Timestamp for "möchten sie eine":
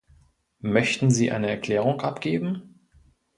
0.63-1.47